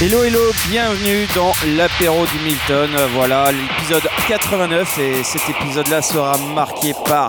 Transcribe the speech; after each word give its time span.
Hello 0.00 0.22
hello, 0.22 0.52
bienvenue 0.70 1.26
dans 1.34 1.52
l'apéro 1.76 2.24
du 2.26 2.38
Milton. 2.44 2.88
Voilà 3.14 3.50
l'épisode 3.50 4.08
89 4.28 4.96
et 4.98 5.24
cet 5.24 5.42
épisode-là 5.48 6.02
sera 6.02 6.38
marqué 6.54 6.94
par 7.04 7.26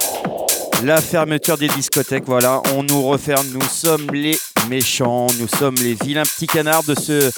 la 0.84 1.02
fermeture 1.02 1.58
des 1.58 1.68
discothèques. 1.68 2.26
Voilà, 2.28 2.62
on 2.76 2.84
nous 2.84 3.02
referme, 3.02 3.48
nous 3.52 3.68
sommes 3.68 4.12
les 4.14 4.38
méchants, 4.70 5.26
nous 5.40 5.48
sommes 5.48 5.74
les 5.82 5.96
vilains 5.96 6.22
petits 6.22 6.46
canards 6.46 6.84
de 6.84 6.94
ce 6.94 7.32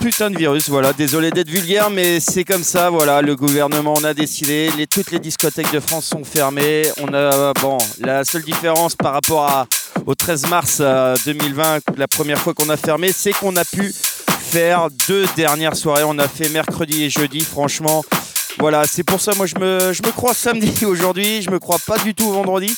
putain 0.00 0.30
de 0.30 0.38
virus. 0.38 0.70
Voilà, 0.70 0.94
désolé 0.94 1.30
d'être 1.30 1.50
vulgaire, 1.50 1.90
mais 1.90 2.18
c'est 2.18 2.44
comme 2.44 2.64
ça. 2.64 2.88
Voilà, 2.88 3.20
le 3.20 3.36
gouvernement 3.36 3.92
en 3.92 4.04
a 4.04 4.14
décidé. 4.14 4.70
Toutes 4.90 5.10
les 5.10 5.18
discothèques 5.18 5.72
de 5.72 5.80
France 5.80 6.06
sont 6.06 6.24
fermées. 6.24 6.84
On 7.02 7.12
a 7.12 7.52
bon, 7.60 7.76
la 8.00 8.24
seule 8.24 8.44
différence 8.44 8.94
par 8.94 9.12
rapport 9.12 9.44
à 9.44 9.66
au 10.06 10.14
13 10.14 10.48
mars 10.48 10.80
2020, 10.80 11.64
euh, 11.64 11.80
la 11.96 12.08
première 12.08 12.38
fois 12.38 12.54
qu'on 12.54 12.70
a 12.70 12.76
fermé, 12.76 13.12
c'est 13.12 13.32
qu'on 13.32 13.56
a 13.56 13.64
pu 13.64 13.92
faire 13.92 14.88
deux 15.08 15.26
dernières 15.36 15.76
soirées. 15.76 16.04
On 16.04 16.18
a 16.18 16.28
fait 16.28 16.48
mercredi 16.48 17.02
et 17.02 17.10
jeudi. 17.10 17.40
Franchement, 17.40 18.04
voilà, 18.58 18.84
c'est 18.86 19.02
pour 19.02 19.20
ça, 19.20 19.34
moi, 19.34 19.46
je 19.46 19.56
me, 19.56 19.92
je 19.92 20.02
me 20.02 20.12
crois 20.12 20.32
samedi 20.32 20.84
aujourd'hui. 20.86 21.42
Je 21.42 21.50
me 21.50 21.58
crois 21.58 21.78
pas 21.84 21.98
du 21.98 22.14
tout 22.14 22.30
vendredi. 22.30 22.74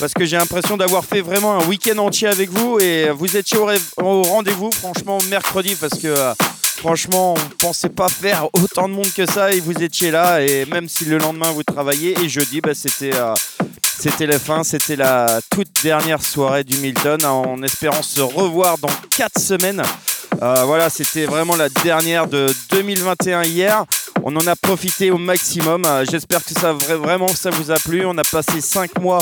Parce 0.00 0.12
que 0.14 0.24
j'ai 0.24 0.36
l'impression 0.36 0.76
d'avoir 0.76 1.04
fait 1.04 1.20
vraiment 1.20 1.60
un 1.60 1.64
week-end 1.66 1.98
entier 1.98 2.26
avec 2.26 2.50
vous 2.50 2.80
et 2.80 3.10
vous 3.10 3.36
étiez 3.36 3.58
au, 3.98 4.22
rendez-vous, 4.22 4.72
franchement, 4.72 5.18
mercredi, 5.30 5.76
parce 5.76 6.00
que 6.00 6.08
euh, 6.08 6.34
franchement, 6.78 7.34
on 7.34 7.48
pensait 7.58 7.90
pas 7.90 8.08
faire 8.08 8.48
autant 8.54 8.88
de 8.88 8.94
monde 8.94 9.12
que 9.14 9.26
ça 9.26 9.52
et 9.52 9.60
vous 9.60 9.80
étiez 9.80 10.10
là. 10.10 10.42
Et 10.42 10.64
même 10.64 10.88
si 10.88 11.04
le 11.04 11.18
lendemain 11.18 11.52
vous 11.52 11.62
travaillez, 11.62 12.18
et 12.20 12.28
jeudi, 12.28 12.60
bah, 12.60 12.74
c'était 12.74 13.14
euh, 13.14 13.34
c'était 13.98 14.26
la 14.26 14.38
fin, 14.38 14.64
c'était 14.64 14.96
la 14.96 15.40
toute 15.50 15.82
dernière 15.82 16.22
soirée 16.22 16.64
du 16.64 16.76
Milton 16.78 17.24
en 17.24 17.62
espérant 17.62 18.02
se 18.02 18.20
revoir 18.20 18.78
dans 18.78 18.90
4 19.16 19.38
semaines. 19.38 19.82
Euh, 20.42 20.64
voilà, 20.64 20.90
c'était 20.90 21.26
vraiment 21.26 21.56
la 21.56 21.68
dernière 21.68 22.26
de 22.26 22.52
2021 22.70 23.44
hier. 23.44 23.84
On 24.24 24.34
en 24.36 24.46
a 24.46 24.56
profité 24.56 25.10
au 25.10 25.18
maximum. 25.18 25.84
Euh, 25.84 26.04
j'espère 26.10 26.42
que 26.42 26.52
ça 26.52 26.72
vraiment 26.72 27.28
ça 27.28 27.50
vous 27.50 27.70
a 27.70 27.76
plu. 27.76 28.04
On 28.06 28.16
a 28.18 28.24
passé 28.24 28.60
5 28.60 28.98
mois 29.00 29.20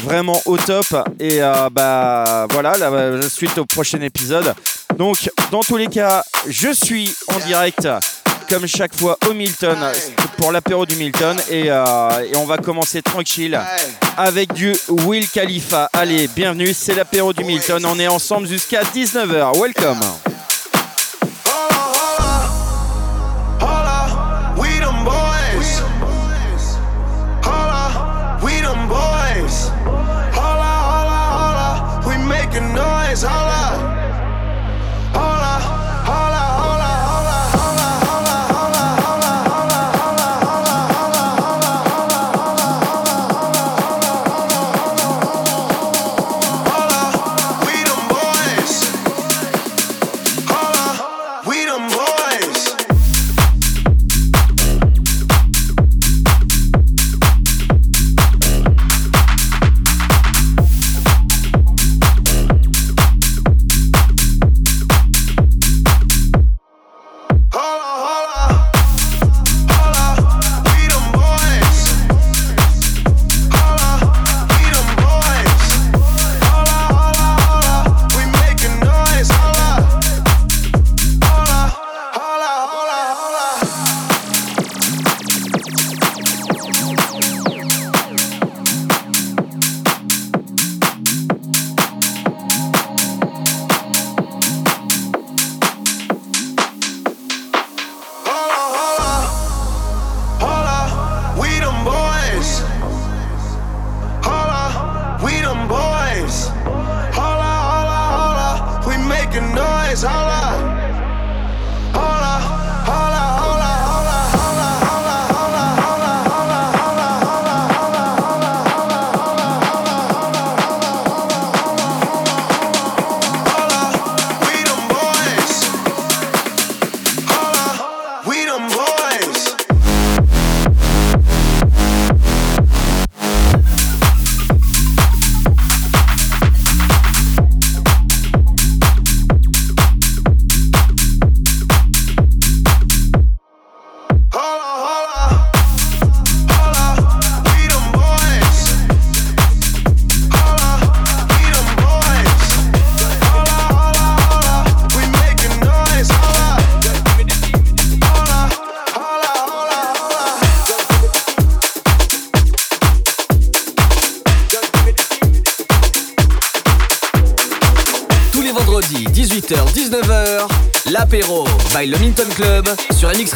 vraiment 0.00 0.40
au 0.44 0.56
top. 0.58 0.86
Et 1.18 1.42
euh, 1.42 1.70
bah 1.70 2.46
voilà, 2.50 2.76
la, 2.76 3.28
suite 3.28 3.56
au 3.58 3.64
prochain 3.64 4.00
épisode. 4.00 4.54
Donc, 4.96 5.30
dans 5.50 5.62
tous 5.62 5.76
les 5.76 5.86
cas, 5.86 6.22
je 6.46 6.72
suis 6.72 7.14
en 7.28 7.38
direct 7.46 7.88
comme 8.50 8.66
chaque 8.66 8.94
fois 8.96 9.16
au 9.28 9.32
Milton 9.32 9.78
pour 10.36 10.50
l'apéro 10.50 10.84
du 10.84 10.96
Milton 10.96 11.36
et, 11.50 11.70
on 11.70 12.44
va 12.44 12.58
commencer 12.58 13.00
tranquille 13.00 13.58
avec 14.16 14.52
du 14.52 14.74
Will 14.88 15.28
Khalifa. 15.28 15.88
Allez, 15.92 16.28
bienvenue, 16.28 16.74
c'est 16.74 16.94
l'apéro 16.94 17.32
du 17.32 17.44
Milton. 17.44 17.84
On 17.86 17.98
est 17.98 18.08
ensemble 18.08 18.48
jusqu'à 18.48 18.82
19h. 18.82 19.60
Welcome. 19.60 20.00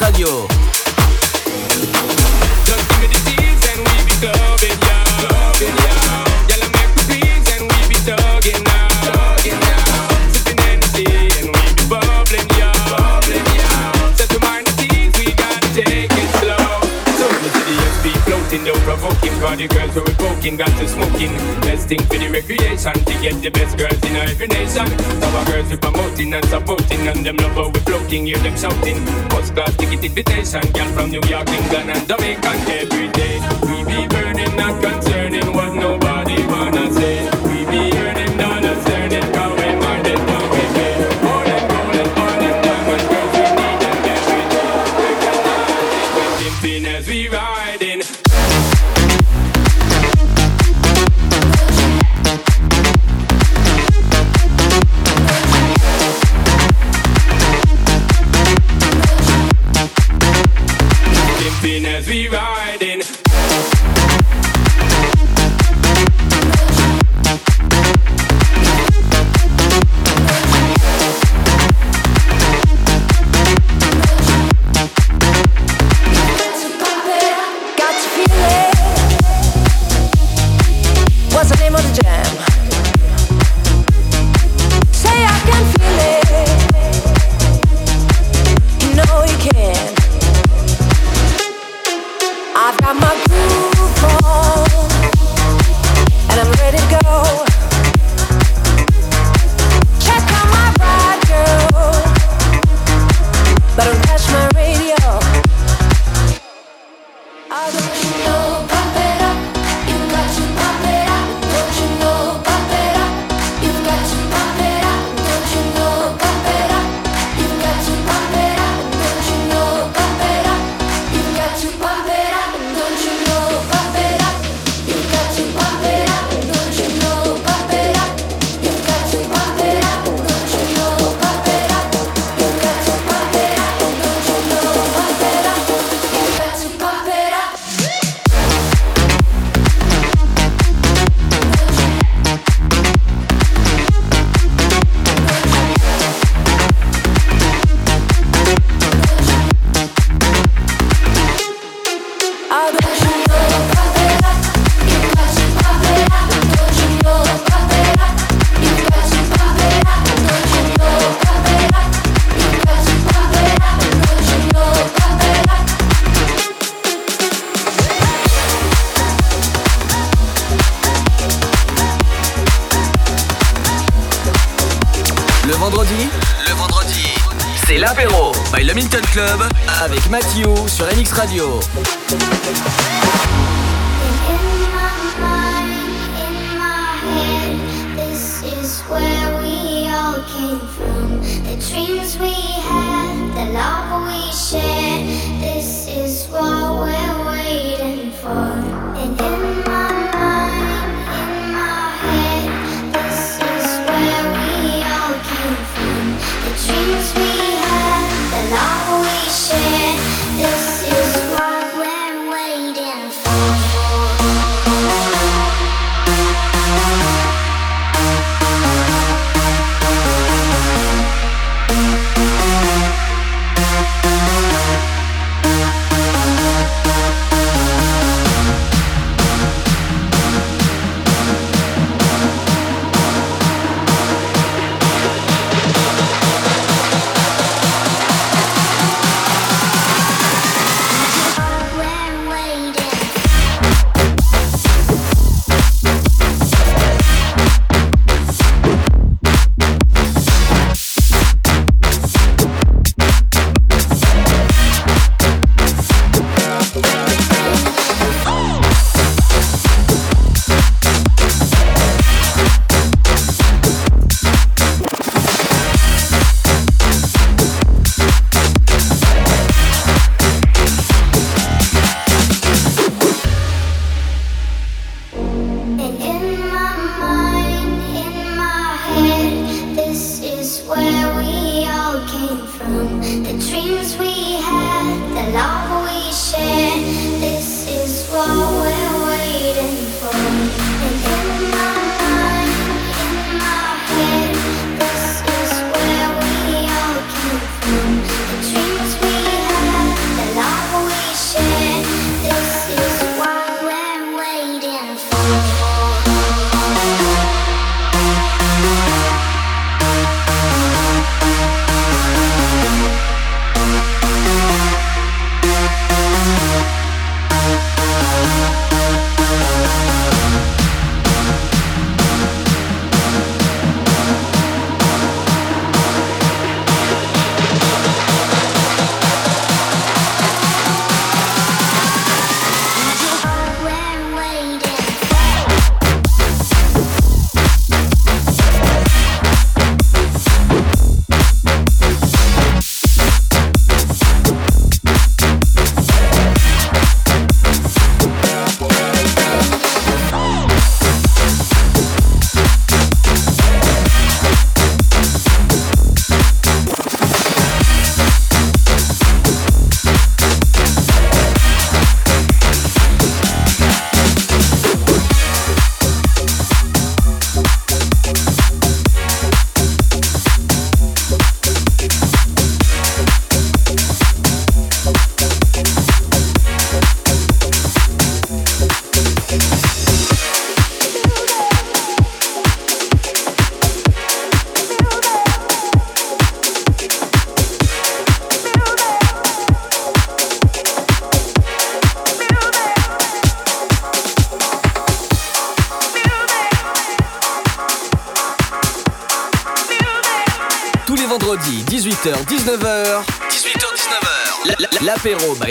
Radio. 0.01 0.54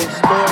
C'est 0.00 0.43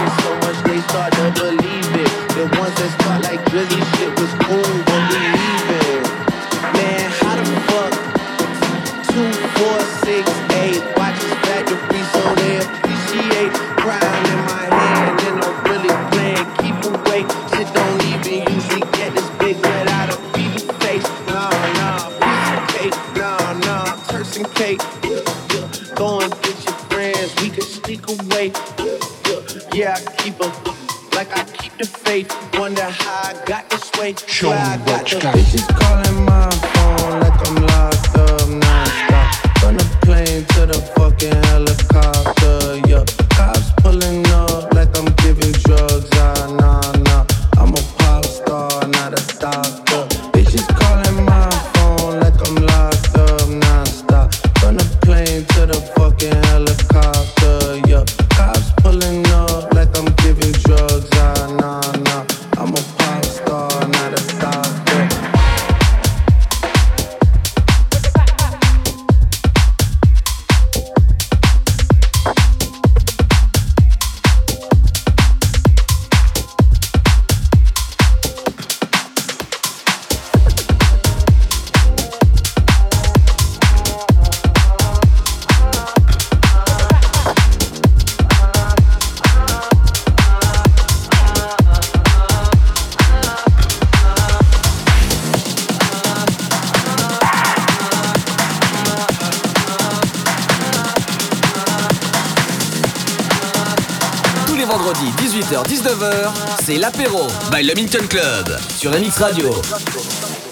by 107.52 107.62
Le 107.62 107.74
Minton 107.74 108.06
Club 108.08 108.48
sur 108.70 108.90
MX 108.90 109.18
Radio. 109.18 109.50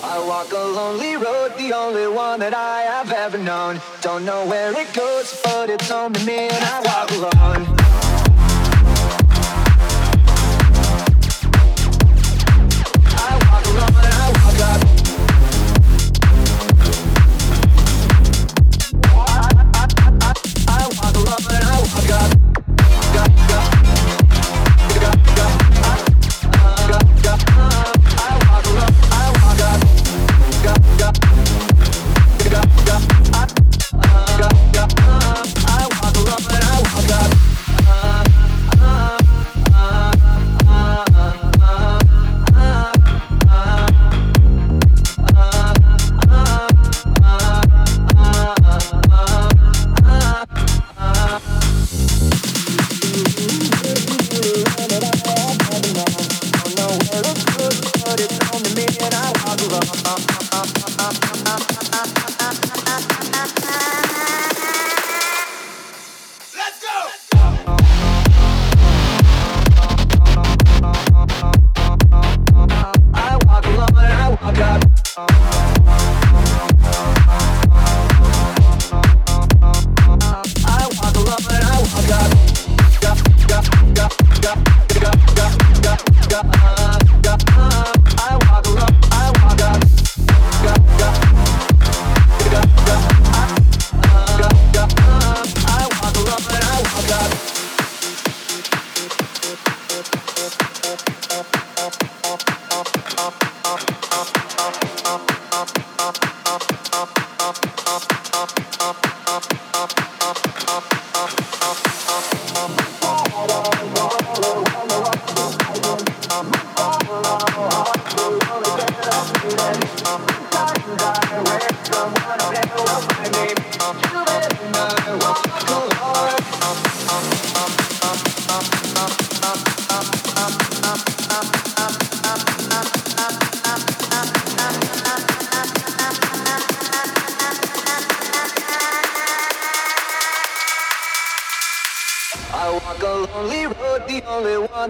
I 0.05 0.19
walk 0.27 0.53
a 0.53 0.63
lonely 0.63 1.17
road, 1.17 1.53
the 1.57 1.73
only 1.73 2.07
one 2.07 2.41
that 2.41 2.53
I 2.53 2.83
have 2.83 3.11
ever 3.11 3.39
known. 3.39 3.81
Don't 4.03 4.27
know 4.27 4.45
where 4.47 4.71
it 4.79 4.93
goes, 4.93 5.41
but 5.43 5.71
it's 5.71 5.91
only 5.91 6.23
me 6.25 6.49
and 6.49 6.63
I 6.63 6.81
walk 6.85 7.11
alone. 7.13 8.10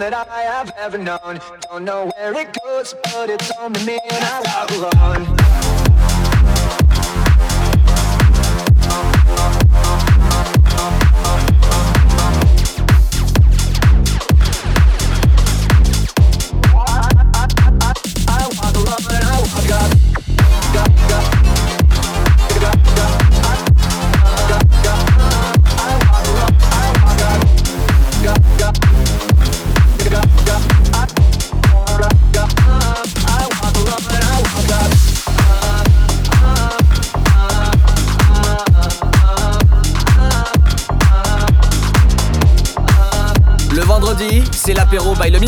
that 0.00 0.14
I 0.14 0.42
have 0.42 0.72
ever 0.78 0.98
known. 0.98 1.40
Don't 1.68 1.84
know 1.84 2.10
where 2.16 2.34
it 2.34 2.56
goes, 2.64 2.94
but 3.04 3.28
it's 3.28 3.50
on 3.52 3.72
me 3.84 3.98
and 4.10 4.24
I 4.24 4.40
walk 4.46 4.94
alone. 4.94 5.49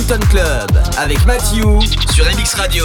Club 0.09 0.71
avec 0.99 1.25
Matthew 1.27 1.81
sur 2.13 2.25
MX 2.25 2.55
Radio. 2.55 2.85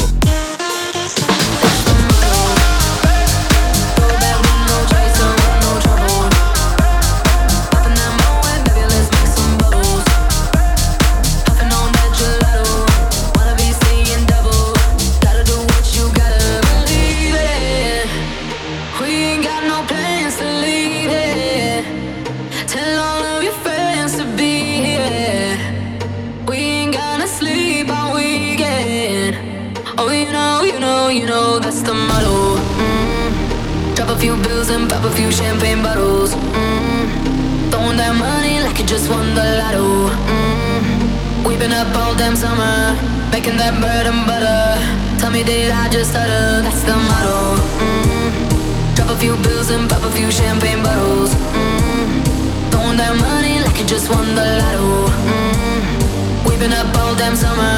up 41.81 41.95
all 41.97 42.15
damn 42.15 42.35
summer, 42.35 42.93
making 43.31 43.57
that 43.57 43.73
bread 43.81 44.05
and 44.05 44.21
butter. 44.29 44.77
Tell 45.17 45.31
me, 45.31 45.41
did 45.41 45.71
I 45.71 45.89
just 45.89 46.11
stutter? 46.11 46.61
That's 46.61 46.83
the 46.85 46.93
motto. 46.93 47.57
Mm-hmm. 47.81 48.93
Drop 48.93 49.09
a 49.09 49.17
few 49.17 49.33
bills 49.41 49.71
and 49.71 49.89
pop 49.89 50.03
a 50.03 50.11
few 50.11 50.29
champagne 50.29 50.83
bottles. 50.83 51.33
Mm-hmm. 51.33 52.69
Throwing 52.69 52.97
that 53.01 53.17
money 53.17 53.65
like 53.65 53.79
you 53.81 53.85
just 53.85 54.13
won 54.13 54.27
the 54.37 54.47
lotto. 54.61 55.09
Mm-hmm. 55.09 56.45
We've 56.45 56.61
been 56.61 56.73
up 56.73 56.93
all 57.01 57.15
damn 57.15 57.35
summer, 57.35 57.73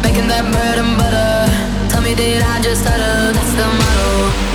making 0.00 0.28
that 0.32 0.48
bread 0.48 0.80
and 0.80 0.96
butter. 0.96 1.52
Tell 1.92 2.00
me, 2.00 2.14
did 2.14 2.40
I 2.40 2.56
just 2.62 2.80
stutter? 2.80 3.36
That's 3.36 3.52
the 3.52 3.68
motto. 3.68 4.51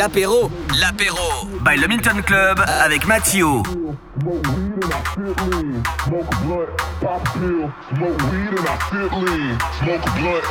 L'apéro. 0.00 0.50
L'apéro 0.80 1.46
by 1.60 1.76
le 1.76 1.86
Milton 1.86 2.22
Club 2.22 2.58
avec 2.82 3.06
Mathieu. 3.06 3.62
Smoke 3.62 4.40
pop 7.00 7.22
pill. 7.34 7.68
Smoke 7.94 8.22
weed 8.32 8.56
and 8.56 8.66
I 8.66 8.78
sit 8.88 9.12
lean. 9.12 9.58
Smoke 9.76 10.06
a 10.06 10.10
blunt. 10.16 10.44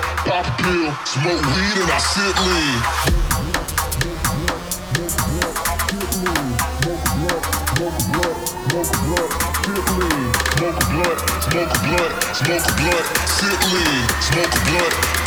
Smoke 10.60 10.78
a 10.78 10.94
blunt, 10.94 11.20
smoke 11.42 11.70
a 11.70 12.74
blunt, 12.78 13.06
sit. 13.26 13.60
Smoke 14.22 14.54
a 14.54 15.19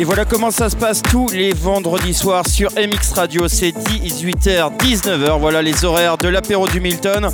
Et 0.00 0.04
voilà 0.04 0.24
comment 0.24 0.52
ça 0.52 0.70
se 0.70 0.76
passe 0.76 1.02
tous 1.02 1.28
les 1.30 1.52
vendredis 1.52 2.14
soirs 2.14 2.46
sur 2.46 2.70
MX 2.72 3.14
Radio. 3.16 3.48
C'est 3.48 3.70
18h, 3.70 4.78
19h. 4.78 5.40
Voilà 5.40 5.60
les 5.60 5.84
horaires 5.84 6.16
de 6.16 6.28
l'apéro 6.28 6.68
du 6.68 6.80
Milton. 6.80 7.28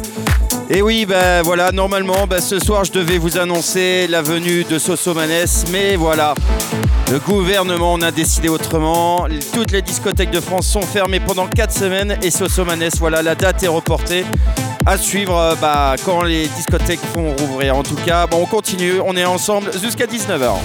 Et 0.71 0.81
oui, 0.81 1.05
ben 1.05 1.43
voilà, 1.43 1.73
normalement, 1.73 2.27
ben, 2.27 2.41
ce 2.41 2.59
soir, 2.59 2.85
je 2.85 2.93
devais 2.93 3.19
vous 3.19 3.37
annoncer 3.37 4.07
la 4.09 4.23
venue 4.23 4.65
de 4.65 4.79
Sosomanes, 4.79 5.47
mais 5.71 5.97
voilà, 5.97 6.35
le 7.13 7.19
gouvernement 7.19 7.93
en 7.93 8.01
a 8.01 8.11
décidé 8.11 8.49
autrement. 8.49 9.27
Toutes 9.53 9.71
les 9.71 9.83
discothèques 9.83 10.31
de 10.31 10.41
France 10.41 10.67
sont 10.67 10.81
fermées 10.81 11.21
pendant 11.21 11.47
4 11.47 11.71
semaines 11.71 12.19
et 12.23 12.31
Sosomanes, 12.31 12.89
voilà, 12.99 13.21
la 13.21 13.35
date 13.35 13.63
est 13.63 13.69
reportée. 13.69 14.25
À 14.87 14.97
suivre 14.97 15.37
euh, 15.37 15.55
bah, 15.61 15.97
quand 16.05 16.23
les 16.23 16.47
discothèques 16.47 17.01
vont 17.15 17.35
rouvrir. 17.37 17.77
En 17.77 17.83
tout 17.83 17.97
cas, 18.07 18.27
bon, 18.27 18.41
on 18.43 18.47
continue, 18.47 19.01
on 19.05 19.17
est 19.17 19.25
ensemble 19.25 19.71
jusqu'à 19.79 20.07
19h. 20.07 20.57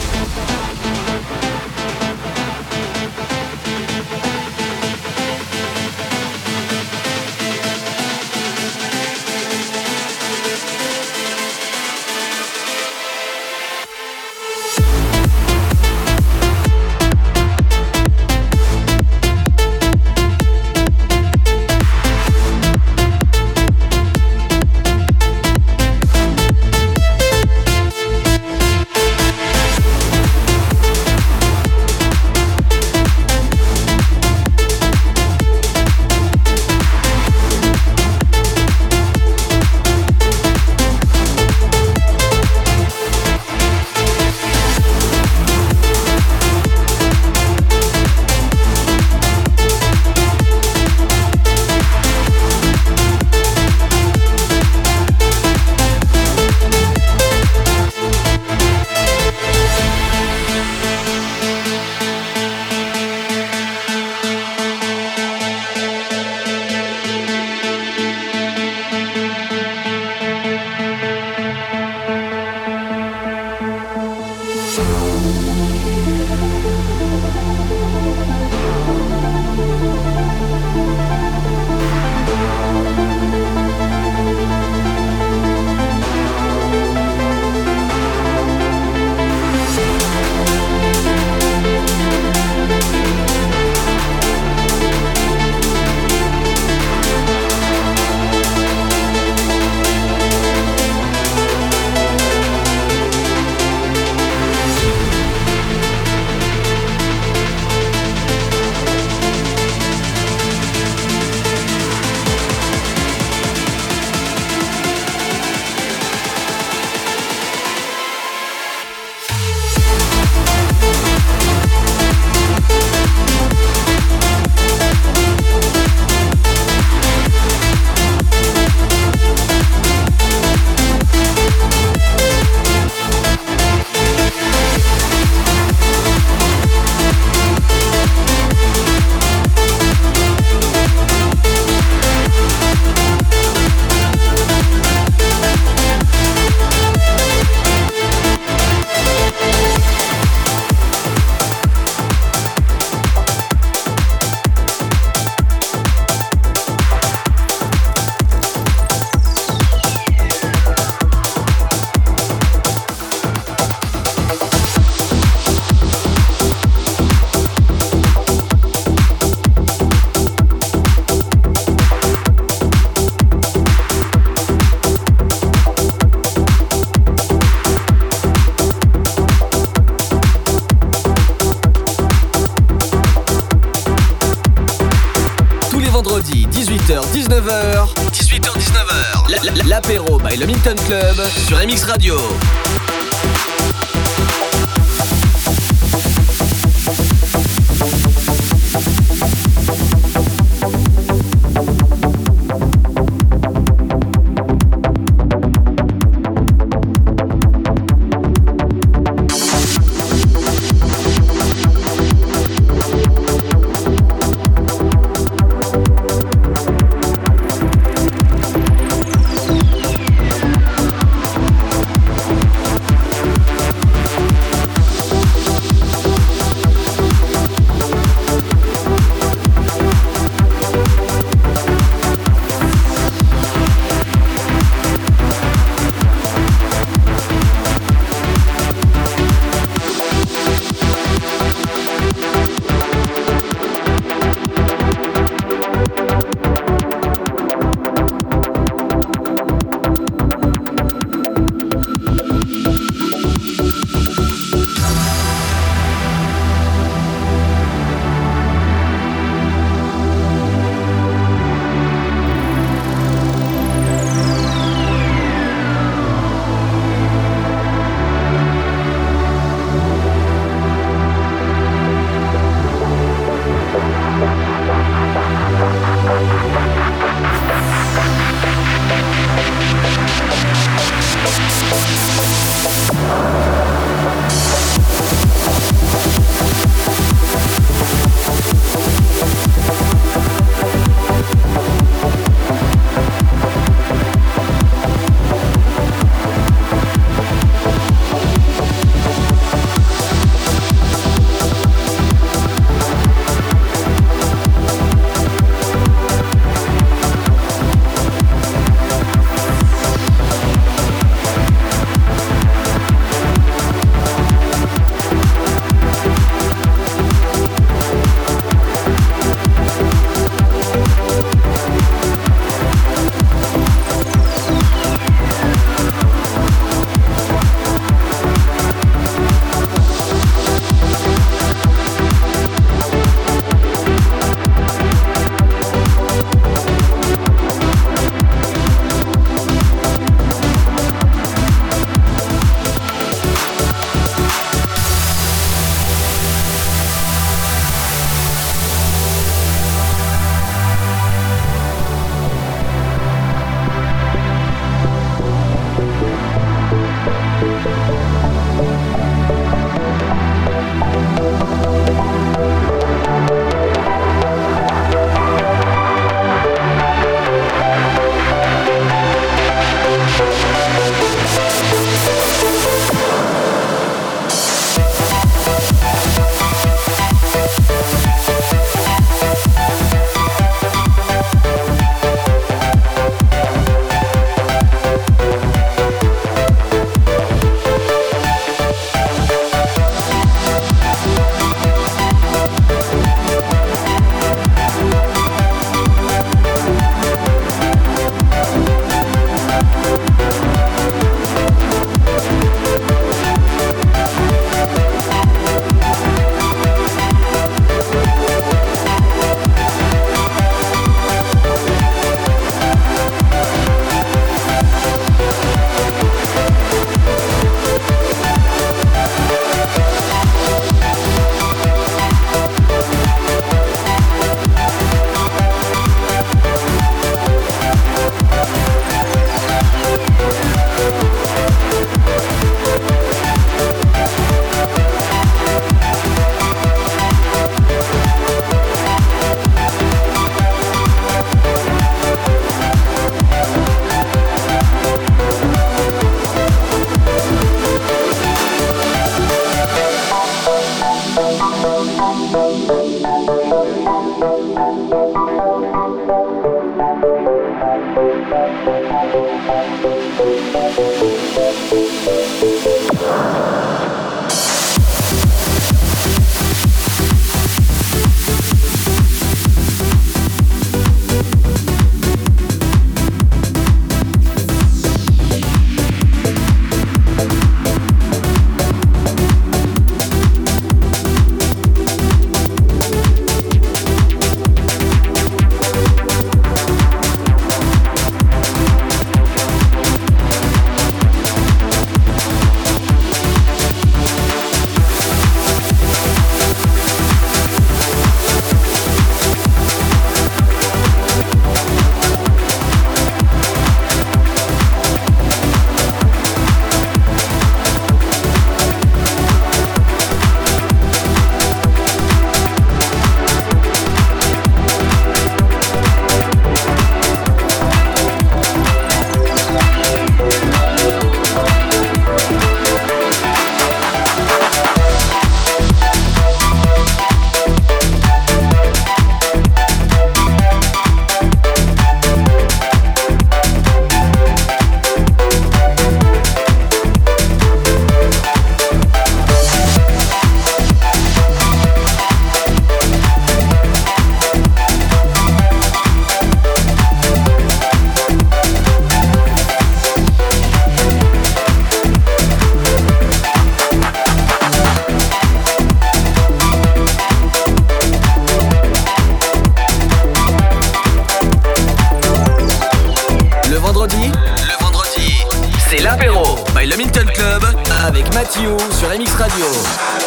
Mix 568.99 569.15
Radio. 569.15 569.98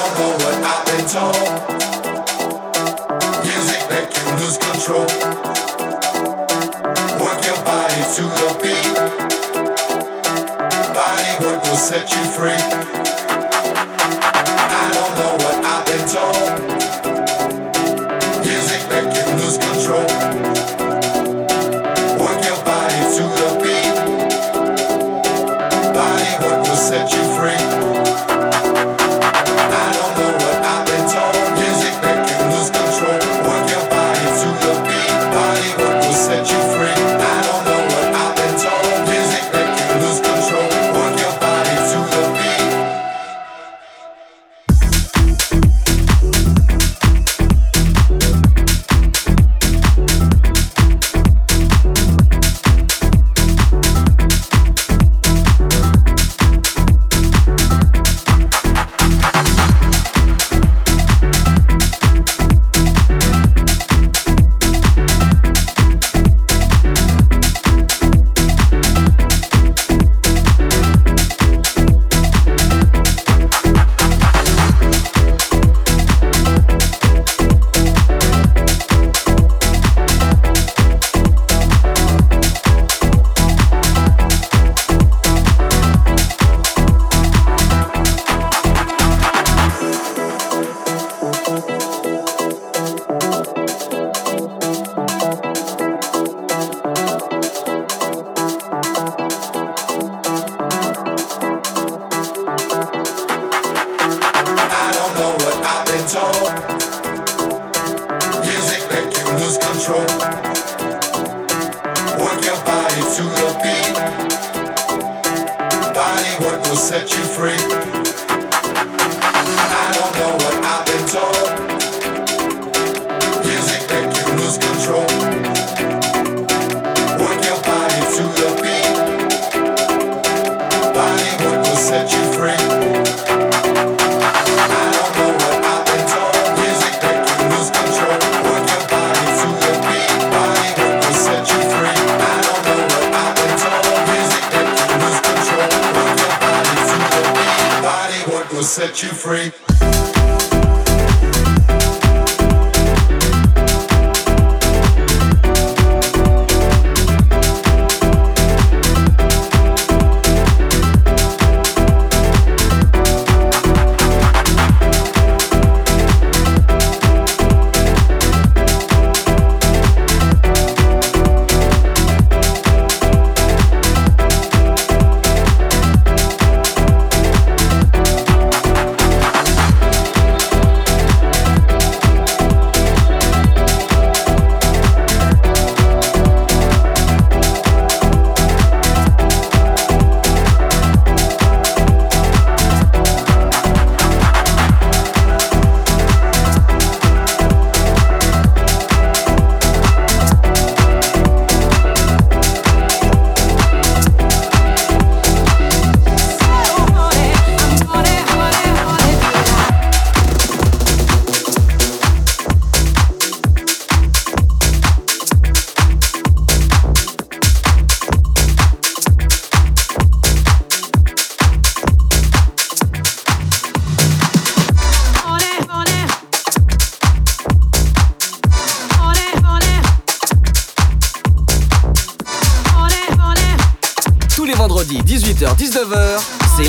set 117.08 117.18
you 117.18 117.24
free. 117.24 117.81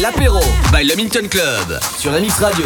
L'apéro 0.03 0.41
by 0.73 0.83
le 0.83 0.97
Minton 0.97 1.29
Club 1.29 1.79
sur 1.97 2.11
la 2.11 2.19
Radio. 2.19 2.65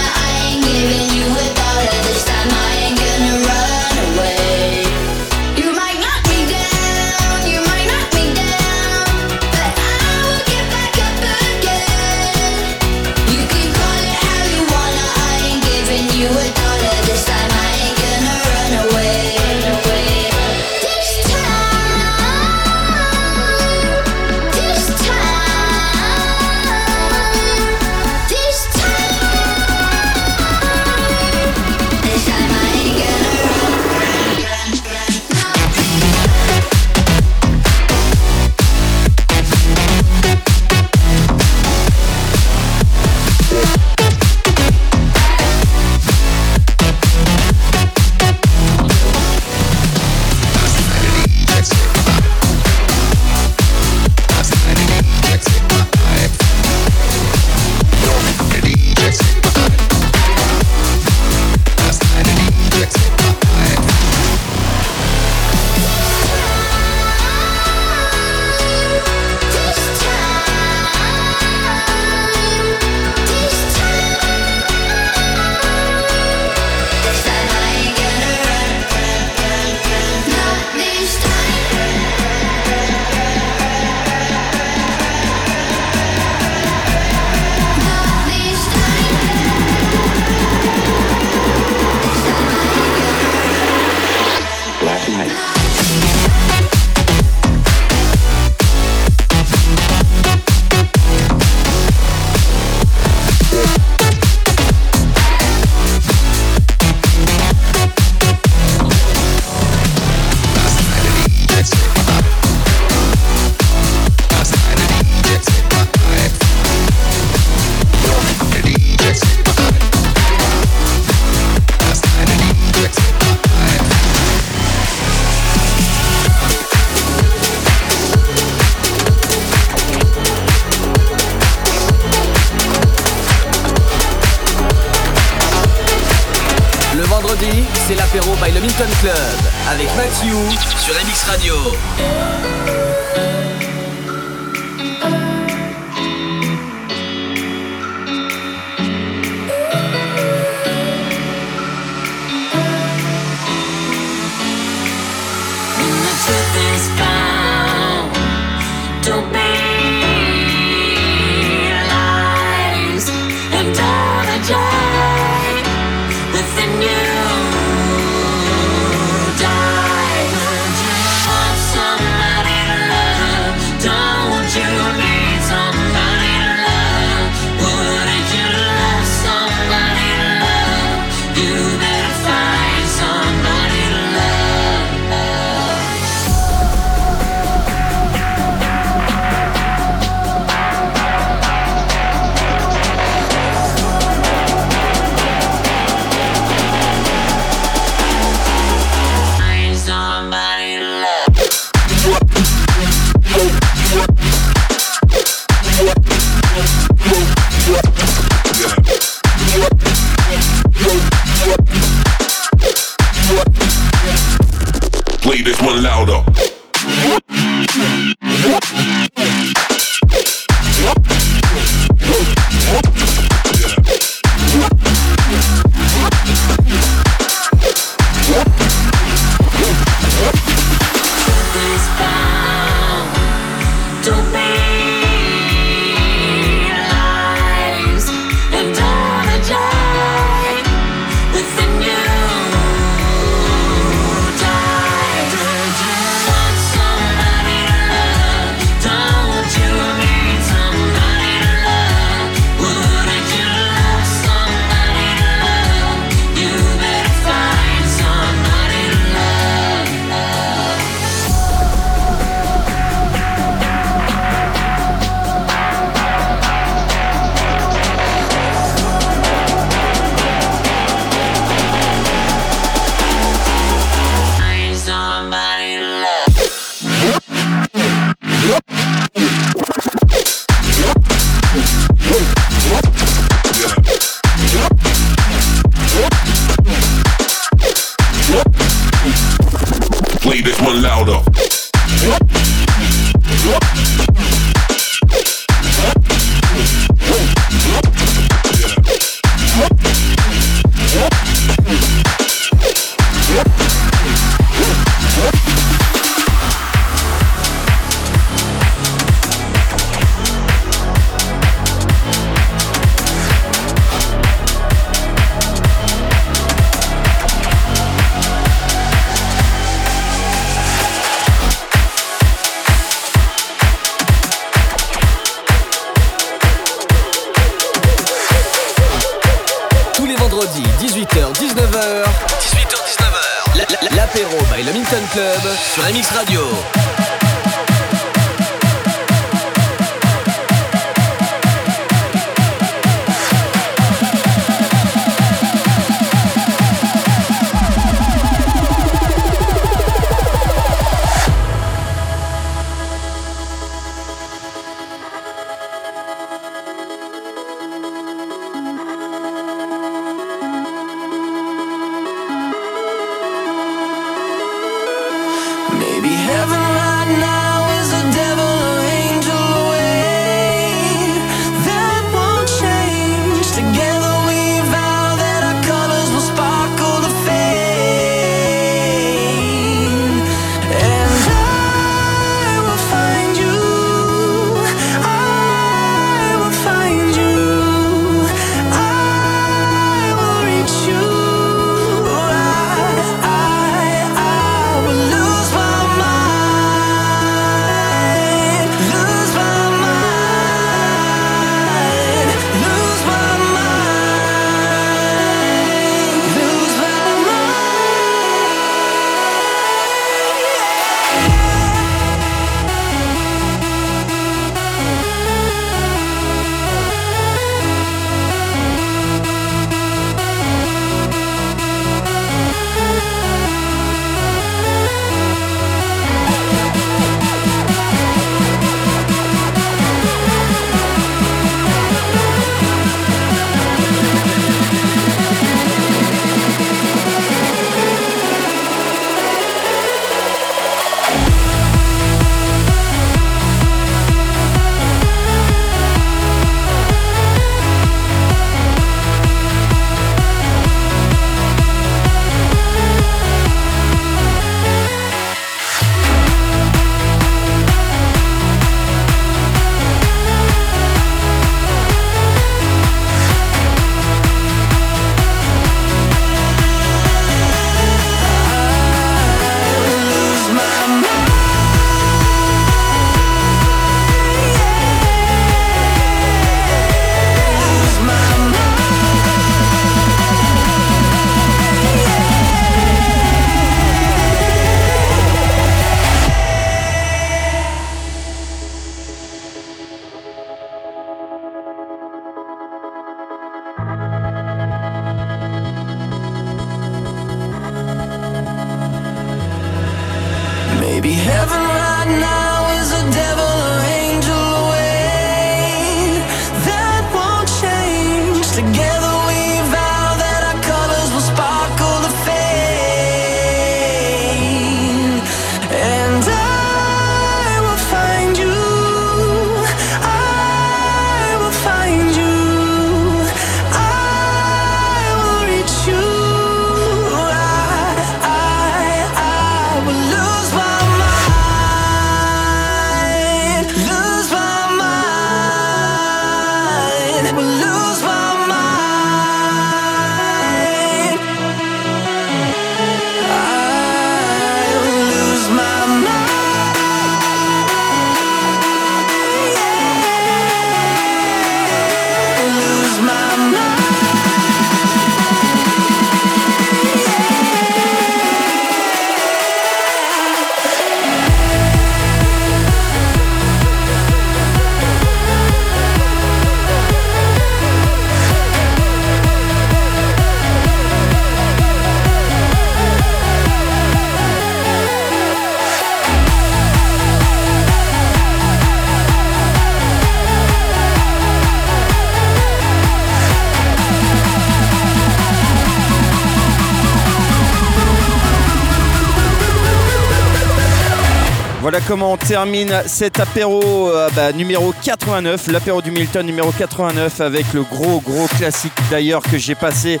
Comment 591.86 592.12
on 592.12 592.16
termine 592.16 592.82
cet 592.86 593.20
apéro 593.20 593.90
euh, 593.90 594.08
bah, 594.14 594.32
numéro 594.32 594.74
89, 594.82 595.48
l'apéro 595.48 595.82
du 595.82 595.90
Milton 595.90 596.24
numéro 596.24 596.50
89 596.52 597.20
avec 597.20 597.52
le 597.52 597.62
gros 597.62 598.00
gros 598.00 598.26
classique 598.38 598.72
d'ailleurs 598.90 599.22
que 599.22 599.38
j'ai 599.38 599.54
passé 599.54 600.00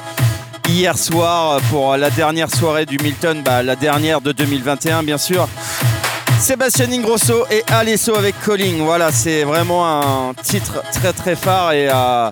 hier 0.68 0.96
soir 0.96 1.60
pour 1.70 1.96
la 1.96 2.10
dernière 2.10 2.54
soirée 2.54 2.86
du 2.86 2.98
Milton, 2.98 3.42
bah, 3.44 3.62
la 3.62 3.76
dernière 3.76 4.20
de 4.20 4.32
2021 4.32 5.02
bien 5.02 5.18
sûr. 5.18 5.48
Sébastien 6.38 6.90
Ingrosso 6.90 7.46
et 7.50 7.62
Alesso 7.72 8.14
avec 8.16 8.34
Calling. 8.44 8.78
Voilà, 8.82 9.10
c'est 9.12 9.44
vraiment 9.44 9.86
un 9.86 10.34
titre 10.34 10.82
très 10.92 11.12
très 11.12 11.36
phare 11.36 11.72
et 11.72 11.88
euh, 11.90 12.30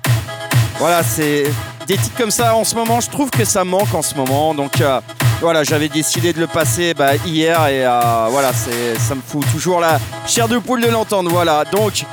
voilà, 0.79 1.03
c'est 1.03 1.45
des 1.87 1.97
titres 1.97 2.17
comme 2.17 2.31
ça 2.31 2.55
en 2.57 2.65
ce 2.65 2.75
moment, 2.75 3.01
je 3.01 3.11
trouve 3.11 3.31
que 3.31 3.45
ça 3.45 3.65
manque 3.65 3.95
en 3.95 4.03
ce 4.03 4.15
moment. 4.15 4.55
Donc 4.55 4.81
euh, 4.81 5.01
voilà, 5.43 5.65
j'avais 5.65 5.89
décidé 5.89 6.33
de 6.33 6.39
le 6.39 6.47
passer 6.47 6.95
bah, 6.95 7.17
hier 7.27 7.67
et 7.67 7.85
euh, 7.85 8.29
voilà, 8.31 8.53
ça 8.53 9.15
me 9.15 9.21
fout 9.21 9.45
toujours 9.51 9.81
la 9.81 9.99
chair 10.27 10.47
de 10.47 10.59
poule 10.59 10.81
de 10.81 10.89
l'entendre. 10.89 11.31
Voilà, 11.31 11.65
donc 11.65 12.05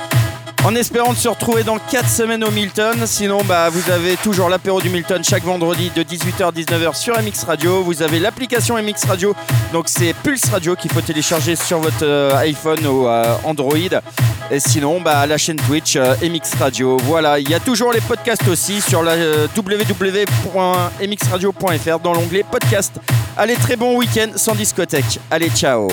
en 0.64 0.74
espérant 0.74 1.12
de 1.12 1.18
se 1.18 1.28
retrouver 1.28 1.62
dans 1.62 1.78
4 1.78 2.08
semaines 2.08 2.42
au 2.44 2.50
Milton. 2.50 3.06
Sinon, 3.06 3.42
bah, 3.44 3.68
vous 3.70 3.90
avez 3.90 4.16
toujours 4.16 4.48
l'apéro 4.48 4.80
du 4.80 4.88
Milton 4.88 5.22
chaque 5.24 5.44
vendredi 5.44 5.90
de 5.94 6.02
18h 6.02 6.48
à 6.48 6.52
19h 6.52 6.94
sur 6.94 7.20
MX 7.20 7.44
Radio. 7.46 7.82
Vous 7.82 8.02
avez 8.02 8.18
l'application 8.18 8.76
MX 8.76 9.04
Radio, 9.08 9.34
donc 9.72 9.88
c'est 9.88 10.14
Pulse 10.14 10.44
Radio 10.50 10.74
qu'il 10.76 10.92
faut 10.92 11.00
télécharger 11.00 11.56
sur 11.56 11.78
votre 11.78 12.04
euh, 12.04 12.36
iPhone 12.38 12.86
ou 12.86 13.06
euh, 13.06 13.34
Android. 13.44 13.78
Et 14.50 14.60
sinon, 14.60 15.00
bah, 15.00 15.26
la 15.26 15.38
chaîne 15.38 15.56
Twitch 15.56 15.96
euh, 15.96 16.14
MX 16.22 16.58
Radio. 16.58 16.98
Voilà, 17.04 17.38
il 17.38 17.48
y 17.48 17.54
a 17.54 17.60
toujours 17.60 17.92
les 17.92 18.00
podcasts 18.00 18.48
aussi 18.48 18.80
sur 18.80 19.02
la 19.02 19.14
www.mxradio.fr 19.56 21.98
dans 22.00 22.14
l'onglet 22.14 22.44
podcast. 22.50 22.98
Allez, 23.36 23.54
très 23.54 23.76
bon 23.76 23.96
week-end 23.96 24.30
sans 24.36 24.54
discothèque. 24.54 25.20
Allez, 25.30 25.50
ciao 25.50 25.88